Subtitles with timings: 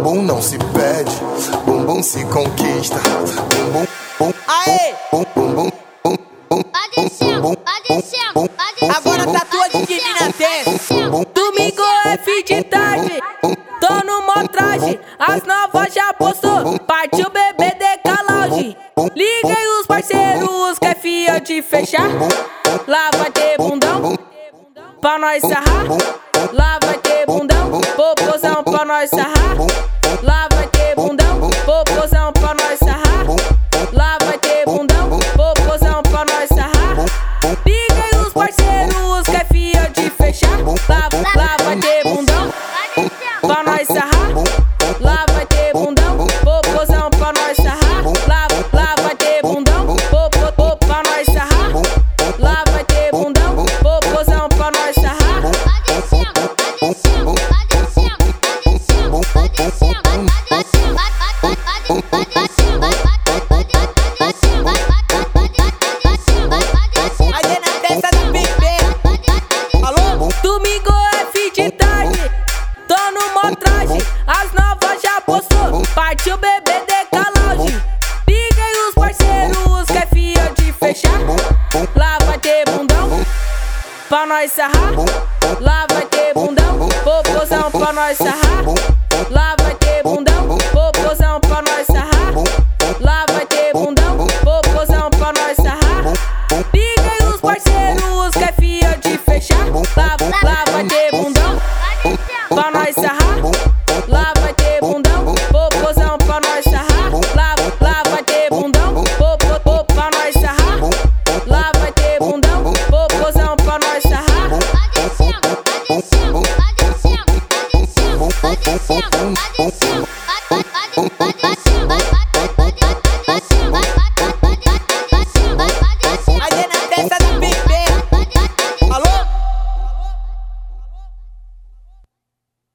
[0.00, 1.14] Bumbum não se pede,
[1.66, 2.96] bumbum se conquista.
[3.54, 3.86] Bumbum,
[4.18, 4.94] bum, Aê!
[5.12, 5.70] bum, bumbum,
[6.02, 6.16] bum,
[6.48, 8.96] bum, Padecendo, padecendo, padecendo.
[8.96, 10.72] Agora tá tua de divina terra.
[11.34, 13.22] Domingo é fim de tarde.
[13.42, 14.98] Tô no motragem.
[15.18, 16.78] As novas já postou.
[16.78, 18.74] Partiu bebê decalagem.
[19.14, 22.08] Liguei os parceiros que é fia de fechar.
[22.86, 24.18] Lá vai ter bundão.
[24.98, 26.29] Pra nós sarrar.
[26.52, 27.80] Lá vai ter bundão.
[27.96, 29.56] Popozão pra nós sarrar.
[30.22, 30.59] Lá vai
[74.26, 75.82] As novas já postou.
[75.94, 77.82] Partiu bebê decalagem.
[78.28, 81.18] Liguei os parceiros que é de fechar.
[81.96, 83.24] Lá vai ter bundão.
[84.08, 84.92] Pra nós sarrar.
[85.60, 86.88] Lá vai ter bundão.
[87.02, 88.99] Popozão pra nós sarrar.